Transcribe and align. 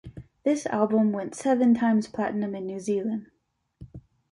This 0.43 0.65
album 0.65 1.11
went 1.11 1.35
seven 1.35 1.75
times 1.75 2.07
platinum 2.07 2.55
in 2.55 2.65
New 2.65 2.79
Zealand. 2.79 3.27